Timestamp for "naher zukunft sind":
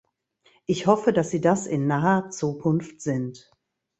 1.85-3.51